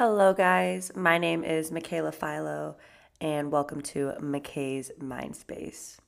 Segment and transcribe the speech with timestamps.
[0.00, 0.90] Hello, guys.
[0.96, 2.76] My name is Mikaela Faiello,
[3.20, 5.98] and welcome to McKay's Mindspace.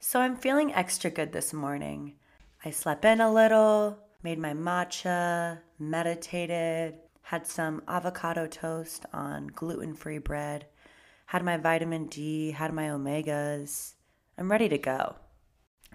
[0.00, 2.14] So, I'm feeling extra good this morning.
[2.64, 9.92] I slept in a little, made my matcha, meditated, had some avocado toast on gluten
[9.92, 10.64] free bread,
[11.26, 13.96] had my vitamin D, had my omegas.
[14.38, 15.16] I'm ready to go.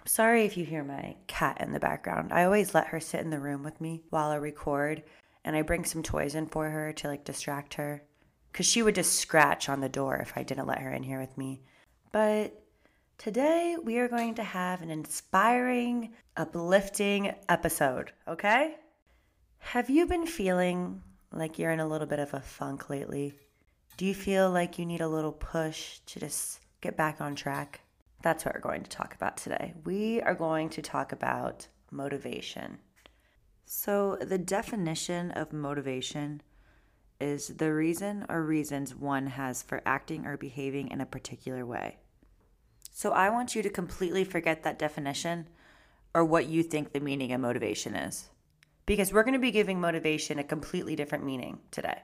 [0.06, 2.32] Sorry if you hear my cat in the background.
[2.32, 5.02] I always let her sit in the room with me while I record,
[5.44, 8.02] and I bring some toys in for her to like distract her.
[8.52, 11.20] Because she would just scratch on the door if I didn't let her in here
[11.20, 11.62] with me.
[12.12, 12.62] But
[13.16, 18.76] today we are going to have an inspiring, uplifting episode, okay?
[19.58, 23.32] Have you been feeling like you're in a little bit of a funk lately?
[23.96, 27.80] Do you feel like you need a little push to just get back on track?
[28.24, 29.74] That's what we're going to talk about today.
[29.84, 32.78] We are going to talk about motivation.
[33.66, 36.40] So, the definition of motivation
[37.20, 41.98] is the reason or reasons one has for acting or behaving in a particular way.
[42.90, 45.46] So, I want you to completely forget that definition
[46.14, 48.30] or what you think the meaning of motivation is.
[48.86, 52.00] Because we're going to be giving motivation a completely different meaning today.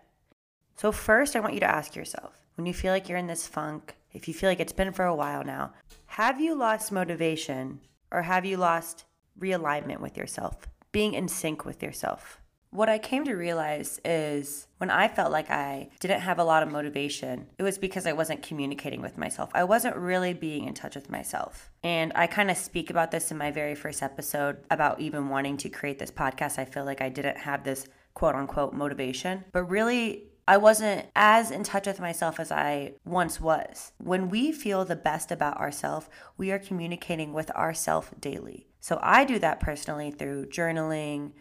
[0.76, 3.46] So, first, I want you to ask yourself when you feel like you're in this
[3.46, 5.72] funk, if you feel like it's been for a while now,
[6.10, 7.78] have you lost motivation
[8.10, 9.04] or have you lost
[9.38, 12.40] realignment with yourself, being in sync with yourself?
[12.70, 16.64] What I came to realize is when I felt like I didn't have a lot
[16.64, 19.50] of motivation, it was because I wasn't communicating with myself.
[19.54, 21.70] I wasn't really being in touch with myself.
[21.84, 25.58] And I kind of speak about this in my very first episode about even wanting
[25.58, 26.58] to create this podcast.
[26.58, 31.52] I feel like I didn't have this quote unquote motivation, but really I wasn't as
[31.52, 33.92] in touch with myself as I once was.
[33.98, 38.66] When we feel the best about ourselves, we are communicating with ourself daily.
[38.80, 41.34] So I do that personally through journaling,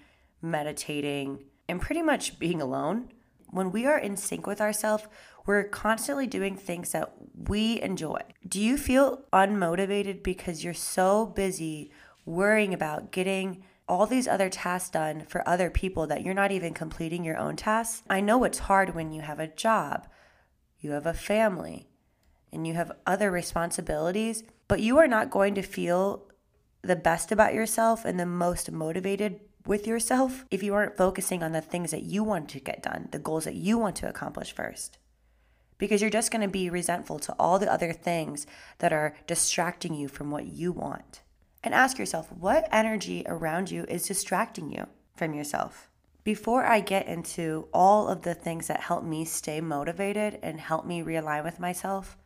[0.44, 3.10] meditating, and pretty much being alone.
[3.50, 5.08] When we are in sync with ourselves,
[5.48, 8.22] we're constantly doing things that we enjoy.
[8.48, 11.90] Do you feel unmotivated because you're so busy
[12.28, 16.74] worrying about getting all these other tasks done for other people that you're not even
[16.74, 18.04] completing your own tasks.
[18.10, 20.08] I know it's hard when you have a job,
[20.80, 21.90] you have a family,
[22.54, 26.28] and you have other responsibilities, but you are not going to feel
[26.84, 31.52] the best about yourself and the most motivated with yourself if you aren't focusing on
[31.52, 34.54] the things that you want to get done, the goals that you want to accomplish
[34.54, 34.98] first.
[35.78, 38.46] Because you're just going to be resentful to all the other things
[38.80, 41.22] that are distracting you from what you want
[41.64, 45.90] and ask yourself what energy around you is distracting you from yourself.
[46.24, 50.86] Before I get into all of the things that help me stay motivated and help
[50.86, 52.18] me realign with myself,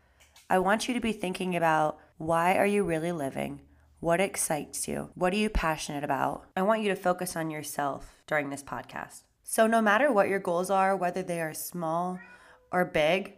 [0.50, 3.62] I want you to be thinking about why are you really living?
[4.00, 5.10] What excites you?
[5.16, 6.46] What are you passionate about?
[6.58, 9.24] I want you to focus on yourself during this podcast.
[9.44, 12.20] So, no matter what your goals are, whether they are small
[12.72, 13.36] or big,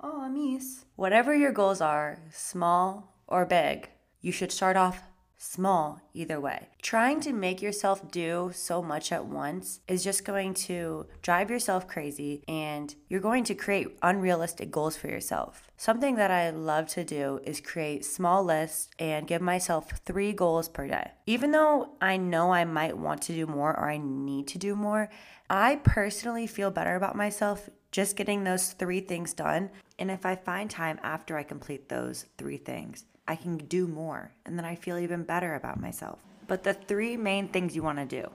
[0.00, 3.90] oh, Amis, whatever your goals are, small or big,
[4.20, 5.02] you should start off
[5.42, 6.68] small either way.
[6.80, 11.88] Trying to make yourself do so much at once is just going to drive yourself
[11.88, 15.68] crazy and you're going to create unrealistic goals for yourself.
[15.76, 20.68] Something that I love to do is create small lists and give myself three goals
[20.68, 21.10] per day.
[21.26, 24.76] Even though I know I might want to do more or I need to do
[24.76, 25.10] more,
[25.50, 29.70] I personally feel better about myself just getting those three things done.
[30.02, 34.32] And if I find time after I complete those three things, I can do more.
[34.44, 36.18] And then I feel even better about myself.
[36.48, 38.28] But the three main things you want to do,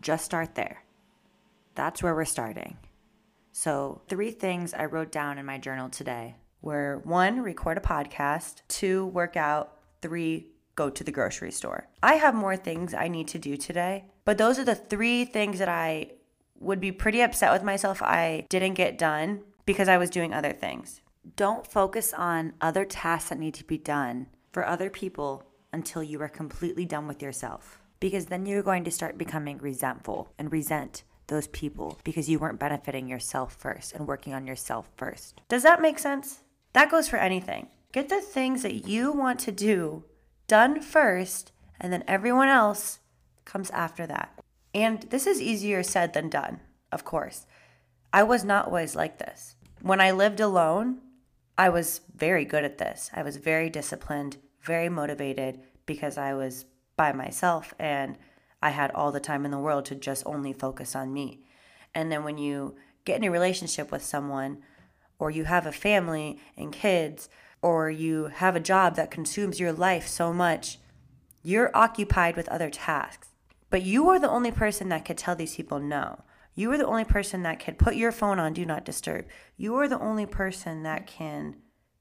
[0.00, 0.82] just start there.
[1.74, 2.78] That's where we're starting.
[3.52, 8.62] So, three things I wrote down in my journal today were one, record a podcast,
[8.68, 11.86] two, work out, three, go to the grocery store.
[12.02, 15.58] I have more things I need to do today, but those are the three things
[15.58, 16.12] that I
[16.58, 20.54] would be pretty upset with myself I didn't get done because I was doing other
[20.54, 21.02] things.
[21.36, 26.22] Don't focus on other tasks that need to be done for other people until you
[26.22, 27.78] are completely done with yourself.
[28.00, 32.58] Because then you're going to start becoming resentful and resent those people because you weren't
[32.58, 35.42] benefiting yourself first and working on yourself first.
[35.50, 36.44] Does that make sense?
[36.72, 37.68] That goes for anything.
[37.92, 40.04] Get the things that you want to do
[40.46, 43.00] done first, and then everyone else
[43.44, 44.32] comes after that.
[44.74, 46.60] And this is easier said than done,
[46.90, 47.44] of course.
[48.14, 49.56] I was not always like this.
[49.80, 50.98] When I lived alone,
[51.56, 53.10] I was very good at this.
[53.14, 56.66] I was very disciplined, very motivated because I was
[56.96, 58.18] by myself and
[58.60, 61.44] I had all the time in the world to just only focus on me.
[61.94, 64.58] And then when you get in a relationship with someone,
[65.18, 67.28] or you have a family and kids,
[67.62, 70.78] or you have a job that consumes your life so much,
[71.42, 73.28] You're occupied with other tasks.
[73.70, 76.24] But you are the only person that could tell these people no.
[76.58, 79.26] You are the only person that can put your phone on do not disturb.
[79.56, 81.54] You are the only person that can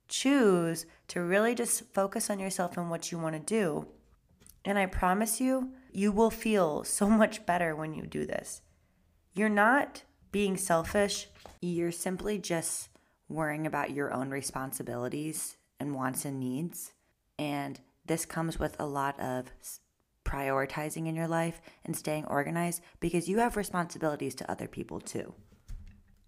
[0.07, 3.85] choose to really just focus on yourself and what you want to do.
[4.65, 8.63] And I promise you, you will feel so much better when you do this.
[9.35, 10.01] You're not
[10.31, 11.27] being selfish,
[11.61, 12.89] you're simply just
[13.29, 16.93] worrying about your own responsibilities and wants and needs.
[17.37, 19.51] And this comes with a lot of
[20.27, 25.33] prioritizing in your life and staying organized because you have responsibilities to other people too.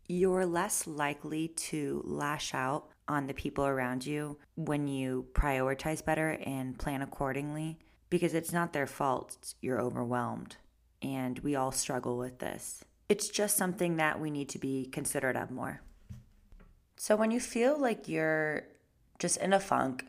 [0.08, 6.38] You're less likely to lash out on the people around you when you prioritize better
[6.46, 7.78] and plan accordingly
[8.10, 10.56] because it's not their fault you're overwhelmed.
[11.02, 12.84] And we all struggle with this.
[13.10, 15.82] It's just something that we need to be considerate of more.
[16.98, 18.64] So when you feel like you're
[19.20, 20.06] just in a funk,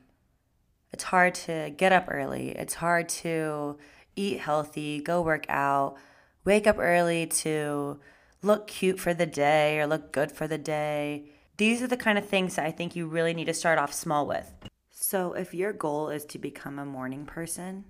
[0.93, 3.79] it's hard to get up early, it's hard to
[4.17, 5.97] eat healthy, go work out,
[6.45, 8.01] wake up early to
[8.43, 11.31] look cute for the day or look good for the day.
[11.57, 13.93] These are the kind of things that I think you really need to start off
[13.93, 14.53] small with.
[14.91, 17.85] So, if your goal is to become a morning person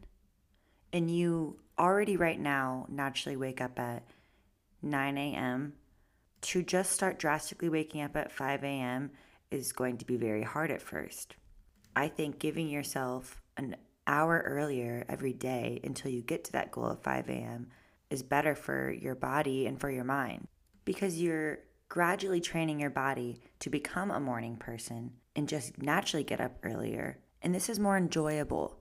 [0.93, 4.05] and you already right now naturally wake up at
[4.83, 5.75] 9 a.m.,
[6.43, 9.11] to just start drastically waking up at 5 a.m.
[9.51, 11.37] is going to be very hard at first.
[11.95, 13.77] I think giving yourself an
[14.07, 17.69] hour earlier every day until you get to that goal of 5 a.m.
[18.11, 20.47] is better for your body and for your mind
[20.85, 26.41] because you're gradually training your body to become a morning person and just naturally get
[26.41, 27.19] up earlier.
[27.43, 28.79] And this is more enjoyable.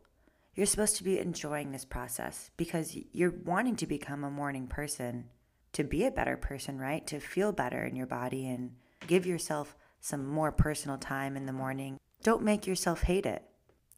[0.56, 5.25] You're supposed to be enjoying this process because you're wanting to become a morning person
[5.73, 7.06] to be a better person, right?
[7.07, 8.71] To feel better in your body and
[9.07, 11.97] give yourself some more personal time in the morning.
[12.21, 13.44] Don't make yourself hate it.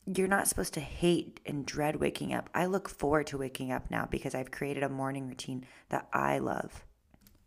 [0.06, 2.50] You're not supposed to hate and dread waking up.
[2.54, 6.38] I look forward to waking up now because I've created a morning routine that I
[6.38, 6.86] love.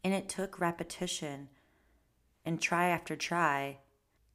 [0.03, 1.49] And it took repetition
[2.44, 3.79] and try after try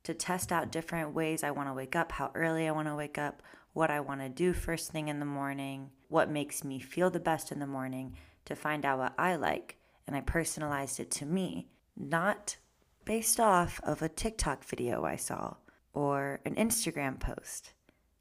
[0.04, 2.96] to test out different ways I want to wake up, how early I want to
[2.96, 3.44] wake up,
[3.74, 7.20] what I want to do first thing in the morning, what makes me feel the
[7.20, 8.16] best in the morning
[8.46, 9.78] to find out what I like
[10.08, 12.58] and I personalized it to me, not
[13.06, 15.56] based off of a TikTok video I saw
[15.94, 17.74] or an Instagram post.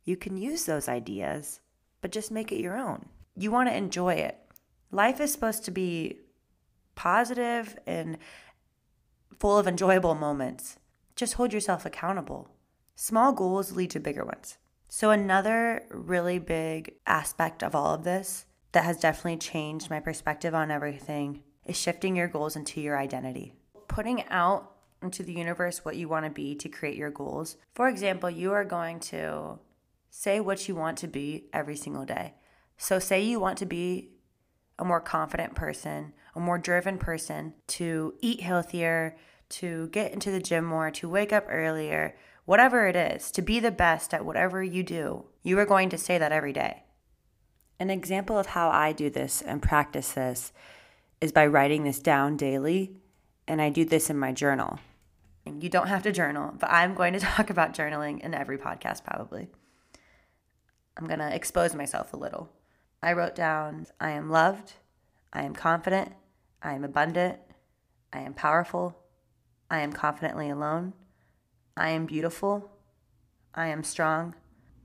[0.05, 1.61] You can use those ideas,
[2.01, 3.07] but just make it your own.
[3.37, 4.39] You want to enjoy it.
[4.91, 6.19] Life is supposed to be
[6.95, 8.19] positive and
[9.39, 10.79] full of enjoyable moments.
[11.15, 12.49] Just hold yourself accountable.
[12.95, 14.57] Small goals lead to bigger ones.
[14.89, 20.55] So, another really big aspect of all of this that has definitely changed my perspective
[20.55, 23.53] on everything is shifting your goals into your identity.
[23.87, 24.73] Putting out
[25.03, 27.57] into the universe what you want to be to create your goals.
[27.75, 29.59] For example, you are going to
[30.11, 32.35] say what you want to be every single day.
[32.77, 34.11] So, say you want to be
[34.79, 39.17] a more confident person, a more driven person, to eat healthier,
[39.49, 43.61] to get into the gym more, to wake up earlier, whatever it is, to be
[43.61, 46.85] the best at whatever you do, you are going to say that every day.
[47.81, 50.53] An example of how I do this and practice this
[51.21, 52.93] is by writing this down daily,
[53.47, 54.79] and I do this in my journal.
[55.61, 59.05] You don't have to journal, but I'm going to talk about journaling in every podcast
[59.05, 59.49] probably.
[60.97, 62.51] I'm going to expose myself a little.
[63.03, 64.75] I wrote down I am loved,
[65.33, 66.13] I am confident,
[66.63, 67.39] I am abundant,
[68.13, 68.99] I am powerful,
[69.71, 70.95] I am confidently alone,
[71.77, 72.71] I am beautiful,
[73.55, 74.35] I am strong,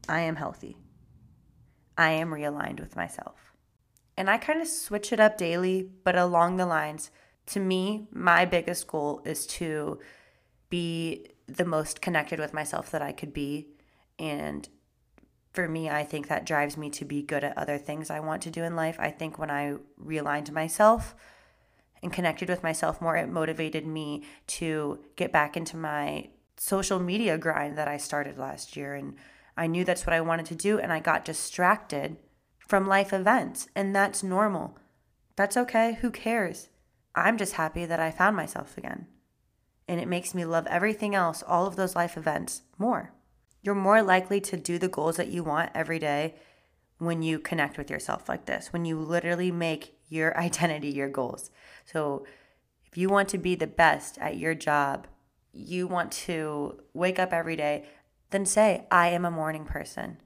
[0.08, 0.78] I am healthy,
[1.98, 3.54] I am realigned with myself.
[4.16, 7.10] And I kind of switch it up daily, but along the lines,
[7.48, 10.00] to me, my biggest goal is to
[10.74, 13.68] be the most connected with myself that I could be.
[14.18, 14.68] And
[15.52, 18.42] for me, I think that drives me to be good at other things I want
[18.42, 18.96] to do in life.
[18.98, 21.14] I think when I realigned myself
[22.02, 27.38] and connected with myself more, it motivated me to get back into my social media
[27.38, 28.96] grind that I started last year.
[28.96, 29.14] And
[29.56, 30.80] I knew that's what I wanted to do.
[30.80, 32.18] And I got distracted
[32.58, 34.76] from life events, and that's normal.
[35.36, 36.00] That's okay.
[36.02, 36.70] Who cares?
[37.14, 39.06] I'm just happy that I found myself again.
[39.88, 43.12] And it makes me love everything else, all of those life events, more.
[43.62, 46.36] You're more likely to do the goals that you want every day
[46.98, 51.50] when you connect with yourself like this, when you literally make your identity your goals.
[51.86, 52.26] So,
[52.86, 55.08] if you want to be the best at your job,
[55.52, 57.86] you want to wake up every day,
[58.30, 60.18] then say, I am a morning person.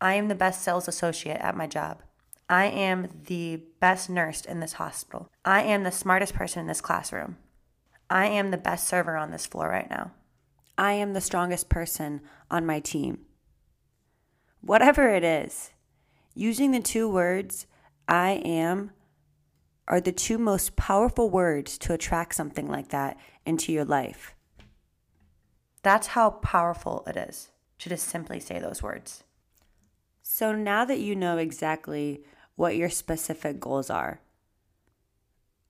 [0.00, 2.02] I am the best sales associate at my job.
[2.48, 5.30] I am the best nurse in this hospital.
[5.44, 7.36] I am the smartest person in this classroom.
[8.10, 10.12] I am the best server on this floor right now.
[10.76, 13.26] I am the strongest person on my team.
[14.60, 15.70] Whatever it is,
[16.38, 17.66] Using the two words,
[18.06, 18.92] I am,
[19.88, 24.36] are the two most powerful words to attract something like that into your life.
[25.82, 27.50] That's how powerful it is
[27.80, 29.24] to just simply say those words.
[30.22, 32.22] So now that you know exactly
[32.54, 34.20] what your specific goals are,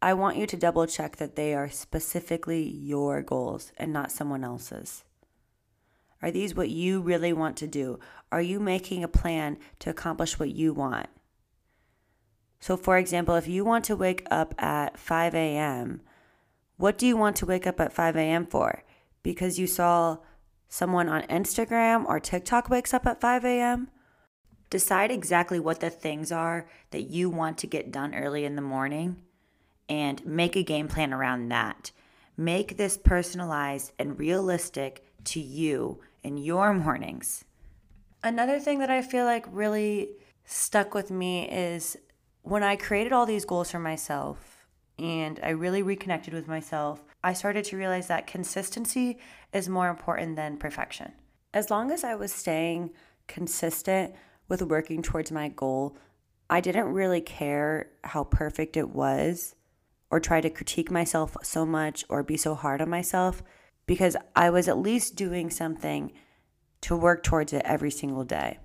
[0.01, 4.45] I want you to double check that they are specifically your goals and not someone
[4.45, 5.05] else's.
[6.23, 7.99] Are these what you really want to do?
[8.31, 11.09] Are you making a plan to accomplish what you want?
[12.61, 16.01] So, for example, if you want to wake up at 5 a.m.,
[16.77, 18.47] what do you want to wake up at 5 a.m.
[18.47, 18.85] for?
[19.25, 20.19] Because you saw
[20.69, 23.89] someone on Instagram or TikTok wakes up at 5 a.m.?
[24.71, 28.63] Decide exactly what the things are that you want to get done early in the
[28.63, 29.23] morning
[29.89, 31.91] and make a game plan around that.
[32.37, 37.45] Make this personalized and realistic to you in your mornings.
[38.23, 40.11] Another thing that I feel like really
[40.45, 41.97] stuck with me is
[42.43, 44.67] when I created all these goals for myself
[44.99, 49.19] and I really reconnected with myself, I started to realize that consistency
[49.53, 51.13] is more important than perfection.
[51.55, 52.91] As long as I was staying
[53.27, 54.15] consistent
[54.49, 55.97] with working towards my goal,
[56.51, 59.55] I didn't really care how perfect it was
[60.11, 63.43] or try to critique myself so much or be so hard on myself
[63.87, 66.13] because I was at least doing something
[66.83, 68.59] to work towards it every single day,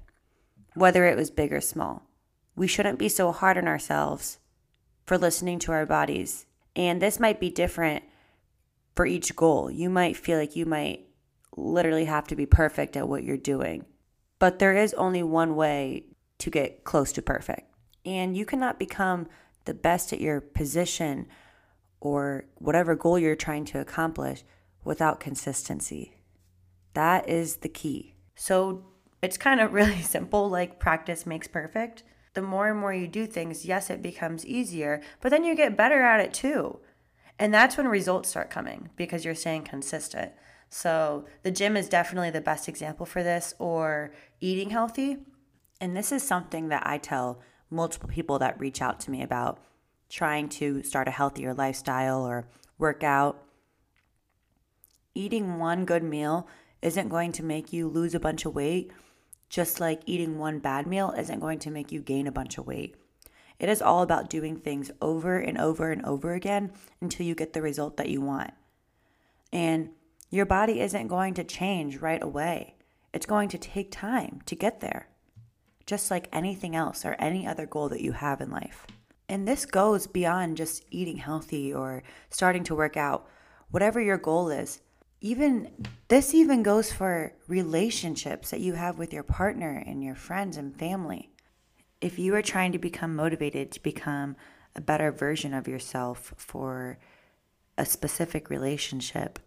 [0.75, 2.03] whether it was big or small.
[2.55, 4.37] We shouldn't be so hard on ourselves
[5.05, 6.45] for listening to our bodies.
[6.75, 8.03] And this might be different
[8.95, 9.71] for each goal.
[9.71, 11.07] You might feel like you might
[11.55, 13.85] literally have to be perfect at what you're doing.
[14.39, 16.05] But there is only one way
[16.39, 17.73] to get close to perfect.
[18.05, 19.27] And you cannot become
[19.65, 21.27] the best at your position
[21.99, 24.43] or whatever goal you're trying to accomplish
[24.83, 26.17] without consistency.
[26.93, 28.15] That is the key.
[28.35, 28.85] So
[29.21, 32.03] it's kind of really simple like practice makes perfect.
[32.33, 35.77] The more and more you do things, yes, it becomes easier, but then you get
[35.77, 36.79] better at it too.
[37.39, 40.31] And that's when results start coming because you're staying consistent.
[40.69, 45.17] So the gym is definitely the best example for this, or eating healthy.
[45.79, 47.41] And this is something that I tell
[47.73, 49.59] multiple people that reach out to me about
[50.09, 53.43] trying to start a healthier lifestyle or work out.
[55.15, 56.47] Eating one good meal
[56.81, 58.91] isn't going to make you lose a bunch of weight,
[59.49, 62.67] just like eating one bad meal isn't going to make you gain a bunch of
[62.67, 62.95] weight.
[63.59, 67.53] It is all about doing things over and over and over again until you get
[67.53, 68.51] the result that you want.
[69.51, 69.89] And
[70.29, 72.75] your body isn't going to change right away.
[73.13, 75.07] It's going to take time to get there,
[75.85, 78.87] just like anything else or any other goal that you have in life.
[79.29, 83.27] And this goes beyond just eating healthy or starting to work out.
[83.71, 84.81] Whatever your goal is,
[85.21, 85.71] even
[86.09, 90.77] this even goes for relationships that you have with your partner and your friends and
[90.77, 91.29] family.
[92.01, 94.35] If you are trying to become motivated to become
[94.75, 96.99] a better version of yourself for
[97.77, 99.39] a specific relationship,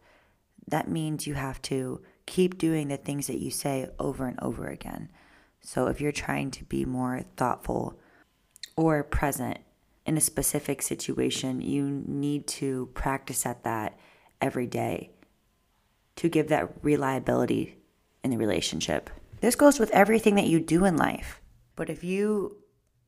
[0.66, 4.66] that means you have to keep doing the things that you say over and over
[4.66, 5.11] again.
[5.66, 7.99] So if you're trying to be more thoughtful
[8.76, 9.58] or present
[10.06, 13.99] in a specific situation, you need to practice at that
[14.40, 15.11] every day
[16.14, 17.78] to give that reliability
[18.23, 19.11] in the relationship.
[19.40, 21.40] This goes with everything that you do in life.
[21.75, 22.58] But if you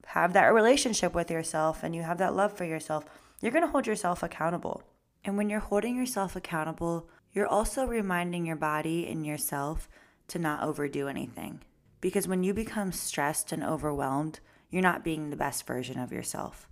[0.07, 3.05] have that relationship with yourself and you have that love for yourself,
[3.41, 4.83] you're going to hold yourself accountable.
[5.25, 9.89] And when you're holding yourself accountable, you're also reminding your body and yourself
[10.27, 11.61] to not overdo anything.
[12.01, 14.41] Because when you become stressed and overwhelmed,
[14.71, 16.69] you're not being the best version of yourself.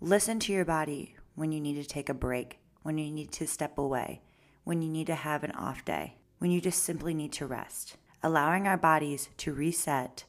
[0.00, 3.46] Listen to your body when you need to take a break, when you need to
[3.46, 4.22] step away,
[4.64, 7.96] when you need to have an off day, when you just simply need to rest.
[8.22, 10.24] Allowing our bodies to reset,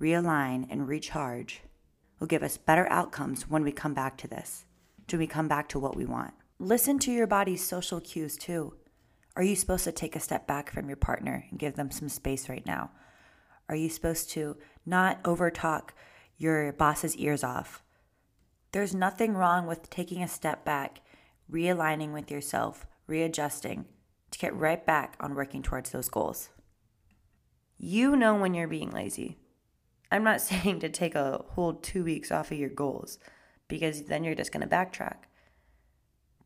[0.00, 1.62] realign, and recharge
[2.18, 4.64] will give us better outcomes when we come back to this,
[5.10, 6.32] when we come back to what we want.
[6.58, 8.74] Listen to your body's social cues too.
[9.36, 12.08] Are you supposed to take a step back from your partner and give them some
[12.08, 12.90] space right now?
[13.68, 15.90] Are you supposed to not overtalk
[16.36, 17.82] your boss's ears off?
[18.72, 21.00] There's nothing wrong with taking a step back,
[21.50, 23.86] realigning with yourself, readjusting
[24.30, 26.50] to get right back on working towards those goals.
[27.78, 29.38] You know when you're being lazy.
[30.10, 33.18] I'm not saying to take a whole two weeks off of your goals
[33.68, 35.16] because then you're just going to backtrack.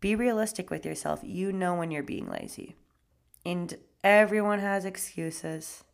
[0.01, 1.21] Be realistic with yourself.
[1.23, 2.77] You know when you're being lazy.
[3.45, 5.85] And everyone has excuses.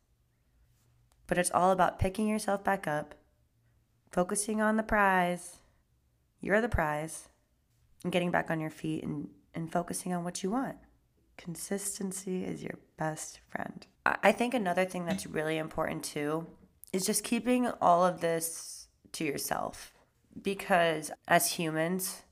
[1.26, 3.14] But it's all about picking yourself back up,
[4.10, 5.58] focusing on the prize.
[6.40, 7.28] You're the prize.
[8.02, 10.76] And getting back on your feet and, and focusing on what you want.
[11.36, 13.86] Consistency is your best friend.
[14.06, 16.46] I think another thing that's really important too
[16.92, 19.94] is just keeping all of this to yourself
[20.42, 22.22] because as humans,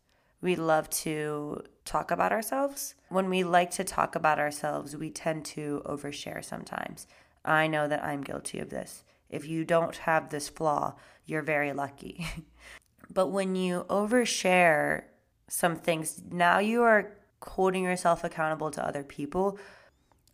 [0.40, 2.94] we love to talk about ourselves.
[3.08, 7.06] When we like to talk about ourselves, we tend to overshare sometimes.
[7.44, 9.04] I know that I'm guilty of this.
[9.28, 10.94] If you don't have this flaw,
[11.24, 12.26] you're very lucky.
[13.12, 15.04] but when you overshare
[15.48, 19.58] some things, now you are holding yourself accountable to other people.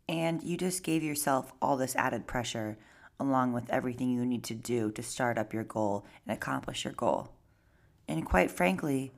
[0.08, 2.78] And you just gave yourself all this added pressure
[3.20, 6.94] along with everything you need to do to start up your goal and accomplish your
[6.94, 7.32] goal.
[8.06, 9.12] And quite frankly,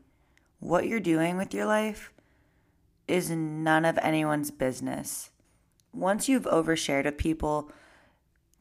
[0.58, 2.12] what you're doing with your life
[3.06, 5.30] is none of anyone's business.
[5.92, 7.70] Once you've overshared with people,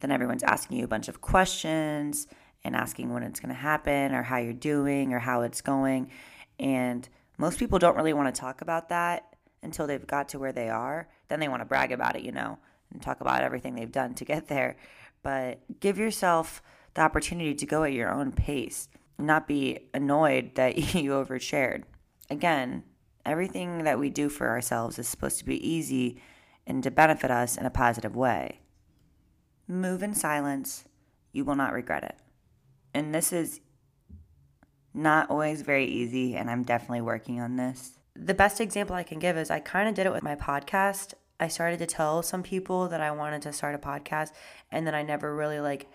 [0.00, 2.26] then everyone's asking you a bunch of questions
[2.64, 6.10] and asking when it's going to happen or how you're doing or how it's going.
[6.58, 10.52] And most people don't really want to talk about that until they've got to where
[10.52, 11.08] they are.
[11.28, 12.58] Then they want to brag about it, you know,
[12.92, 14.76] and talk about everything they've done to get there.
[15.22, 16.62] But give yourself
[16.94, 18.88] the opportunity to go at your own pace
[19.20, 21.84] not be annoyed that you overshared.
[22.28, 22.84] Again,
[23.24, 26.20] everything that we do for ourselves is supposed to be easy
[26.66, 28.60] and to benefit us in a positive way.
[29.70, 30.84] Move in silence,
[31.30, 32.16] you will not regret it.
[32.92, 33.60] And this is
[34.92, 37.92] not always very easy, and I'm definitely working on this.
[38.16, 41.14] The best example I can give is I kind of did it with my podcast.
[41.38, 44.32] I started to tell some people that I wanted to start a podcast,
[44.72, 45.88] and then I never really like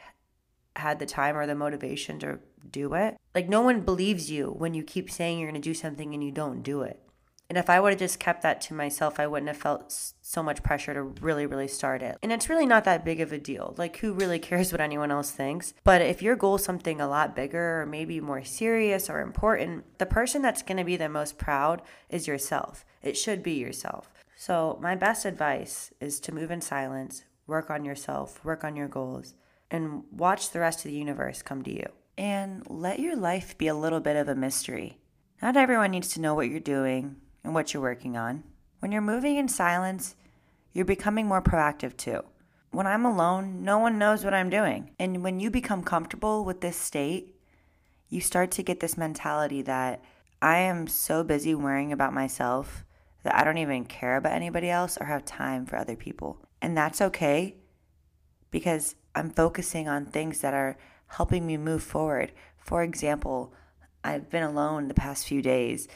[0.78, 2.40] had the time or the motivation to
[2.72, 3.18] do it.
[3.34, 6.24] Like, no one believes you when you keep saying you're going to do something and
[6.24, 7.05] you don't do it.
[7.48, 10.42] And if I would have just kept that to myself, I wouldn't have felt so
[10.42, 12.18] much pressure to really, really start it.
[12.24, 13.76] And it's really not that big of a deal.
[13.78, 15.74] Like, who really cares what anyone else thinks?
[15.84, 20.00] But if your goal is something a lot bigger or maybe more serious or important,
[20.00, 22.84] the person that's going to be the most proud is yourself.
[23.04, 24.10] It should be yourself.
[24.36, 28.88] So, my best advice is to move in silence, work on yourself, work on your
[28.88, 29.36] goals,
[29.72, 31.86] and watch the rest of the universe come to you.
[32.18, 35.00] And let your life be a little bit of a mystery.
[35.42, 38.44] Not everyone needs to know what you're doing and what you're working on.
[38.80, 40.16] When you're moving in silence,
[40.74, 42.22] you're becoming more proactive too.
[42.72, 44.92] When I'm alone, no one knows what I'm doing.
[45.00, 47.36] And when you become comfortable with this state,
[48.10, 50.04] you start to get this mentality that
[50.42, 52.84] I am so busy worrying about myself
[53.24, 56.42] that I don't even care about anybody else or have time for other people.
[56.62, 57.56] And that's okay
[58.52, 60.78] because I'm focusing on things that are
[61.08, 62.32] helping me move forward.
[62.58, 63.54] For example,
[64.04, 65.88] I've been alone the past few days.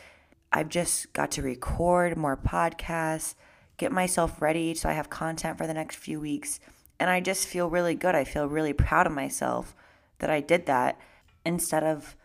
[0.52, 3.36] I've just got to record more podcasts,
[3.78, 6.60] get myself ready so I have content for the next few weeks.
[7.00, 8.16] And I just feel really good.
[8.16, 9.76] I feel really proud of myself
[10.20, 11.00] that I did that
[11.46, 12.16] instead of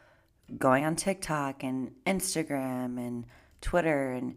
[0.59, 3.25] going on TikTok and Instagram and
[3.61, 4.37] Twitter and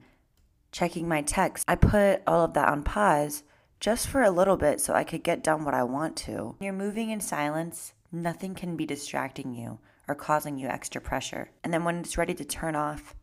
[0.71, 1.65] checking my texts.
[1.67, 3.43] I put all of that on pause
[3.79, 6.55] just for a little bit so I could get done what I want to.
[6.59, 11.49] You're moving in silence, nothing can be distracting you or causing you extra pressure.
[11.63, 13.15] And then when it's ready to turn off,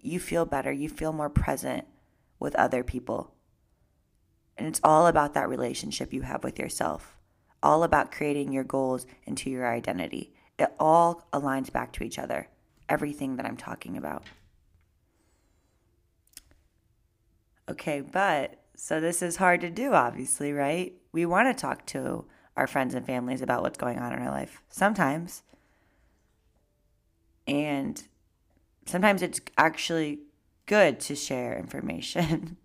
[0.00, 1.86] you feel better, you feel more present
[2.38, 3.34] with other people.
[4.56, 7.16] And it's all about that relationship you have with yourself,
[7.62, 10.32] all about creating your goals into your identity.
[10.58, 12.48] It all aligns back to each other,
[12.88, 14.24] everything that I'm talking about.
[17.68, 20.94] Okay, but so this is hard to do, obviously, right?
[21.12, 22.26] We want to talk to
[22.56, 25.42] our friends and families about what's going on in our life sometimes.
[27.46, 28.02] And
[28.86, 30.20] sometimes it's actually
[30.66, 32.56] good to share information.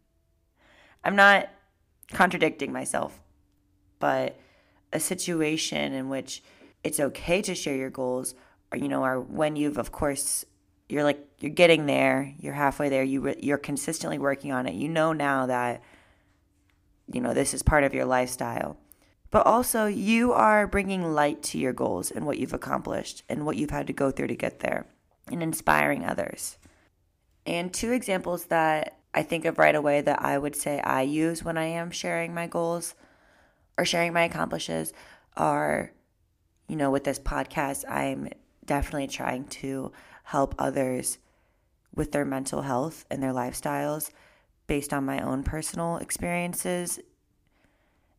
[1.03, 1.49] I'm not
[2.12, 3.19] contradicting myself,
[3.99, 4.39] but
[4.91, 6.43] a situation in which
[6.84, 8.36] it's okay to share your goals,
[8.71, 10.45] or you know, or when you've, of course,
[10.88, 14.75] you're like you're getting there, you're halfway there, you you're consistently working on it.
[14.75, 15.82] You know now that
[17.12, 18.77] you know this is part of your lifestyle
[19.32, 23.58] but also you are bringing light to your goals and what you've accomplished and what
[23.58, 24.88] you've had to go through to get there
[25.31, 26.57] and inspiring others.
[27.45, 31.43] And two examples that I think of right away that I would say I use
[31.43, 32.95] when I am sharing my goals
[33.77, 34.93] or sharing my accomplishes
[35.35, 35.91] are,
[36.67, 38.29] you know, with this podcast, I'm
[38.65, 39.91] definitely trying to
[40.23, 41.17] help others
[41.95, 44.11] with their mental health and their lifestyles
[44.67, 46.99] based on my own personal experiences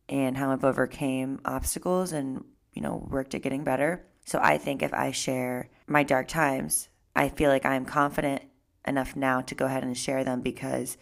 [0.09, 2.45] and how I've overcame obstacles and,
[2.75, 4.05] you know, worked at getting better.
[4.25, 8.43] So I think if I share my dark times, I feel like I'm confident
[8.87, 10.97] enough now to go ahead and share them because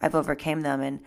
[0.00, 1.00] I've overcame them and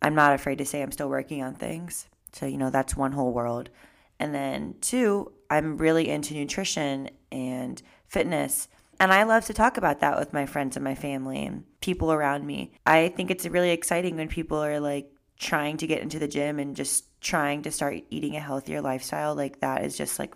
[0.00, 2.06] I'm not afraid to say I'm still working on things.
[2.32, 3.70] So, you know, that's one whole world.
[4.18, 8.68] And then two, I'm really into nutrition and fitness.
[8.98, 12.12] And I love to talk about that with my friends and my family and people
[12.12, 12.72] around me.
[12.86, 16.58] I think it's really exciting when people are like, trying to get into the gym
[16.58, 20.34] and just trying to start eating a healthier lifestyle like that is just like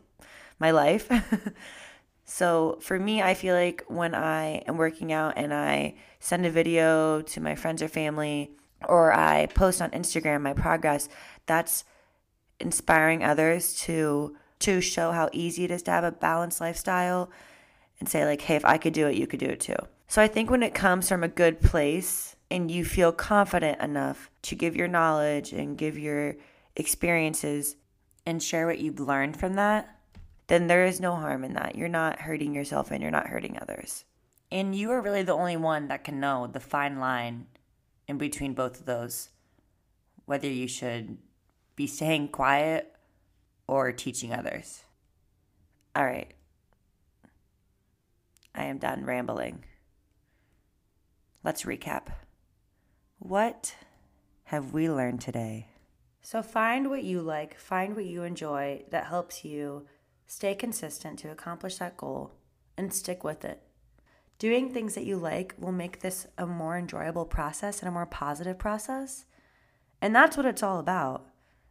[0.59, 1.09] my life
[2.25, 6.51] So for me, I feel like when I am working out and I send a
[6.51, 8.51] video to my friends or family,
[8.89, 11.09] or I post on Instagram my progress,
[11.47, 11.85] that's
[12.61, 17.31] inspiring others to to show how easy it is to have a balanced lifestyle
[18.01, 19.77] and say like, "Hey, if I could do it, you could do it too."
[20.09, 24.31] So I think when it comes from a good place and you feel confident enough
[24.43, 26.37] to give your knowledge and give your
[26.77, 27.77] experiences
[28.25, 29.89] and share what you've learned from that,
[30.47, 31.77] then there is no harm in that.
[31.77, 34.05] You're not hurting yourself and you're not hurting others.
[34.51, 37.47] And you are really the only one that can know the fine line
[38.07, 39.31] in between both of those,
[40.27, 41.19] whether you should
[41.77, 42.95] be staying quiet
[43.67, 44.85] or teaching others.
[45.97, 46.33] All right.
[48.55, 49.65] I am done rambling.
[51.43, 52.09] Let's recap.
[53.19, 53.75] What
[54.45, 55.69] have we learned today?
[56.23, 59.87] So find what you like, find what you enjoy that helps you
[60.27, 62.33] stay consistent to accomplish that goal
[62.77, 63.63] and stick with it.
[64.39, 68.07] Doing things that you like will make this a more enjoyable process and a more
[68.07, 69.27] positive process.
[70.03, 71.27] And that's what it's all about.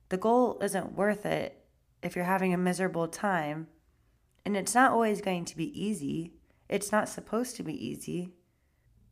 [0.10, 1.64] The goal isn't worth it
[2.02, 3.68] if you're having a miserable time.
[4.46, 6.34] And it's not always going to be easy.
[6.70, 8.34] It's not supposed to be easy.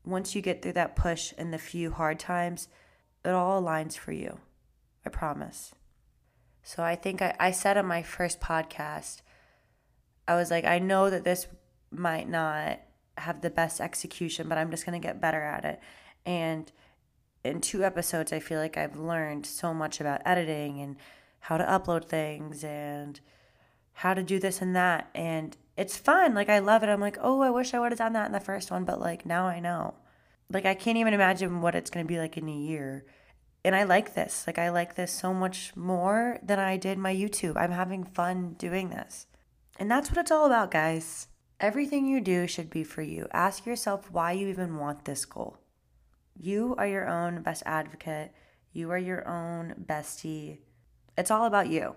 [0.03, 2.67] Once you get through that push and the few hard times,
[3.23, 4.39] it all aligns for you.
[5.05, 5.73] I promise.
[6.63, 9.21] So I think I, I said on my first podcast,
[10.31, 11.47] I was like, I know that this
[11.91, 12.79] might not
[13.17, 15.79] have the best execution, but I'm just going to get better at it.
[16.25, 16.71] And
[17.43, 20.95] in two episodes, I feel like I've learned so much about editing and
[21.39, 23.19] how to upload things and
[23.93, 25.09] how to do this and that.
[25.13, 26.33] And it's fun.
[26.33, 26.89] Like, I love it.
[26.89, 28.99] I'm like, oh, I wish I would have done that in the first one, but
[28.99, 29.95] like, now I know.
[30.51, 33.05] Like, I can't even imagine what it's going to be like in a year
[33.63, 34.45] and I like this.
[34.47, 37.57] Like I like this so much more than I did my YouTube.
[37.57, 39.27] I'm having fun doing this.
[39.81, 41.25] And that's what it's all about, guys.
[41.59, 43.27] Everything you do should be for you.
[43.31, 45.57] Ask yourself why you even want this goal.
[46.37, 48.31] You are your own best advocate.
[48.73, 50.59] You are your own bestie.
[51.17, 51.95] It's all about you.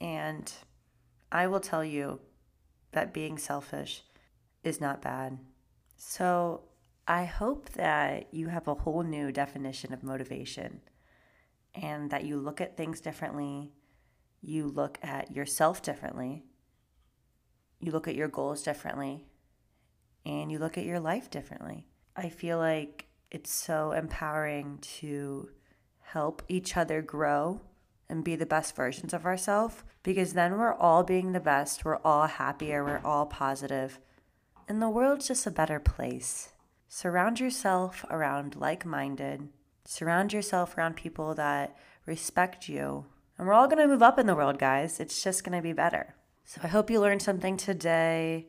[0.00, 0.52] And
[1.30, 2.18] I will tell you
[2.90, 4.02] that being selfish
[4.64, 5.38] is not bad.
[5.96, 6.62] So
[7.06, 10.80] I hope that you have a whole new definition of motivation
[11.72, 13.74] and that you look at things differently,
[14.40, 16.46] you look at yourself differently,
[17.82, 19.26] you look at your goals differently,
[20.24, 21.86] and you look at your life differently.
[22.16, 25.50] I feel like it's so empowering to
[26.00, 27.60] help each other grow
[28.08, 31.98] and be the best versions of ourselves because then we're all being the best, we're
[31.98, 33.98] all happier, we're all positive,
[34.68, 36.52] and the world's just a better place.
[36.88, 39.48] Surround yourself around like minded,
[39.84, 43.06] Surround yourself around people that respect you.
[43.36, 45.00] And we're all to move up in the world, guys.
[45.00, 46.14] It's just to be better.
[46.44, 48.46] So I hope you learned something today.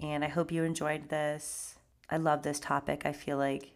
[0.00, 1.76] And I hope you enjoyed this.
[2.10, 3.02] I love this topic.
[3.04, 3.72] I feel like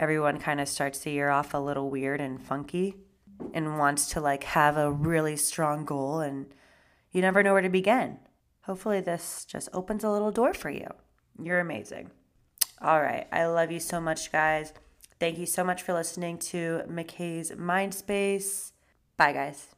[0.00, 2.94] everyone kind of starts the year off a little weird and funky
[3.52, 6.46] and wants to like have a really strong goal and
[7.10, 8.18] you never know where to begin.
[8.62, 10.86] Hopefully this just opens a little door for you.
[11.42, 12.10] You're amazing.
[12.80, 13.26] All right.
[13.32, 14.72] I love you so much, guys.
[15.18, 18.72] Thank you so much for listening to McKay's Mindspace.
[19.16, 19.77] Bye, guys.